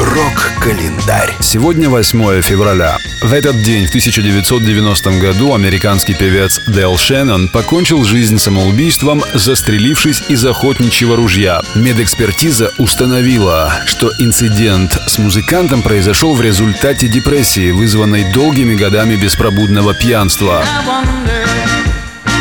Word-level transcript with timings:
Рок-календарь. 0.00 1.36
Сегодня 1.40 1.90
8 1.90 2.40
февраля. 2.40 2.96
В 3.20 3.34
этот 3.34 3.62
день, 3.62 3.84
в 3.84 3.90
1990 3.90 5.10
году, 5.20 5.52
американский 5.52 6.14
певец 6.14 6.58
Дэл 6.66 6.96
Шеннон 6.96 7.48
покончил 7.50 8.02
жизнь 8.04 8.38
самоубийством, 8.38 9.22
застрелившись 9.34 10.22
из 10.28 10.42
охотничьего 10.46 11.16
ружья. 11.16 11.60
Медэкспертиза 11.74 12.72
установила, 12.78 13.74
что 13.84 14.10
инцидент 14.18 14.98
с 15.06 15.18
музыкантом 15.18 15.82
произошел 15.82 16.34
в 16.34 16.40
результате 16.40 17.06
депрессии, 17.06 17.70
вызванной 17.70 18.32
долгими 18.32 18.76
годами 18.76 19.16
беспробудного 19.16 19.92
пьянства. 19.92 20.62
I 20.62 20.86
wonder, 20.86 21.46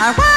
I 0.00 0.14
wa- 0.16 0.29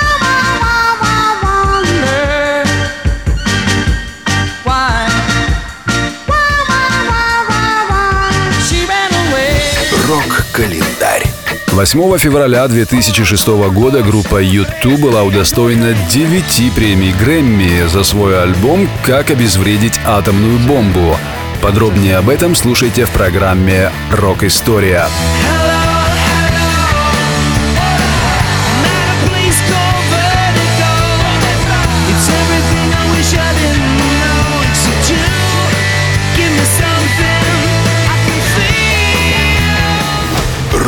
Рок-календарь. 10.13 11.23
8 11.71 12.17
февраля 12.19 12.67
2006 12.67 13.47
года 13.47 14.03
группа 14.03 14.43
U2 14.43 14.97
была 14.97 15.23
удостоена 15.23 15.95
9 16.07 16.71
премий 16.75 17.13
Грэмми 17.13 17.87
за 17.87 18.03
свой 18.03 18.39
альбом 18.39 18.87
«Как 19.03 19.31
обезвредить 19.31 19.99
атомную 20.05 20.59
бомбу». 20.59 21.17
Подробнее 21.63 22.17
об 22.17 22.29
этом 22.29 22.53
слушайте 22.53 23.05
в 23.05 23.09
программе 23.09 23.89
«Рок-история». 24.11 25.07
Not 25.07 25.61
a 25.61 25.62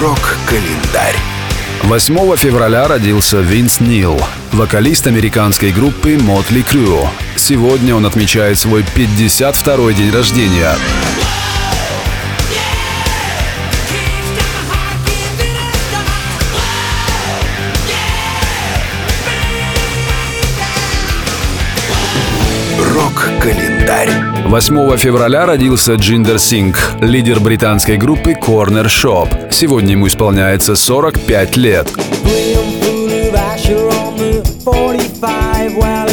Рок-календарь. 0.05 1.15
8 1.81 2.35
февраля 2.35 2.87
родился 2.87 3.39
Винс 3.39 3.79
Нил, 3.79 4.21
вокалист 4.51 5.07
американской 5.07 5.71
группы 5.71 6.13
Motley 6.13 6.63
Crue. 6.63 7.07
Сегодня 7.35 7.95
он 7.95 8.05
отмечает 8.05 8.59
свой 8.59 8.83
52-й 8.83 9.95
день 9.95 10.11
рождения. 10.11 10.75
Рок-календарь. 22.93 24.09
8 24.47 24.97
февраля 24.97 25.45
родился 25.45 25.93
Джиндер 25.95 26.39
Синг, 26.39 26.77
лидер 27.01 27.39
британской 27.39 27.97
группы 27.97 28.33
Corner 28.33 28.85
Shop. 28.85 29.51
Сегодня 29.51 29.91
ему 29.93 30.07
исполняется 30.07 30.75
45 30.75 31.57
лет. 31.57 31.87
brim 32.23 32.81
full 32.81 33.11
of 33.11 33.35
Asher 33.35 33.89
on 33.89 34.17
the 34.17 34.43
45. 34.63 35.77
Well, 35.77 36.05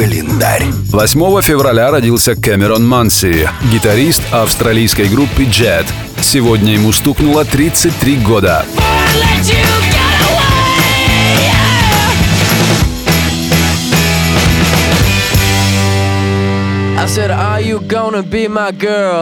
Рок-календарь. 0.00 0.64
8 0.92 1.42
февраля 1.42 1.90
родился 1.90 2.34
Кэмерон 2.34 2.86
Манси, 2.86 3.48
гитарист 3.70 4.22
австралийской 4.32 5.08
группы 5.08 5.42
Jet. 5.42 5.84
Сегодня 6.22 6.72
ему 6.72 6.90
стукнуло 6.92 7.44
33 7.44 8.16
года. 8.16 8.64
Said? 17.06 17.30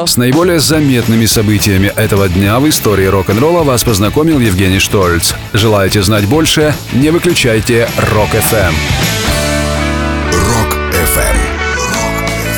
С 0.06 0.16
наиболее 0.16 0.60
заметными 0.60 1.26
событиями 1.26 1.90
этого 1.96 2.28
дня 2.28 2.60
в 2.60 2.68
истории 2.68 3.06
рок-н-ролла 3.06 3.64
вас 3.64 3.82
познакомил 3.82 4.38
Евгений 4.38 4.78
Штольц. 4.78 5.32
Желаете 5.52 6.02
знать 6.02 6.26
больше? 6.26 6.74
Не 6.92 7.10
выключайте 7.10 7.88
Рок-ФМ. 8.12 9.47
Рок-ФМ. 11.18 11.36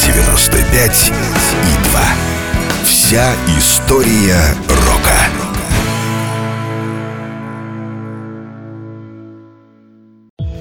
95 0.06 1.12
и 1.12 1.88
2. 1.90 2.00
Вся 2.84 3.32
история 3.58 4.40
рока. 4.68 5.18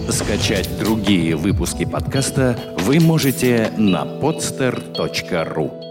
Скачать 0.09 0.69
другие 0.79 1.35
выпуски 1.35 1.85
подкаста 1.85 2.57
вы 2.79 2.99
можете 2.99 3.71
на 3.77 4.03
podster.ru 4.03 5.88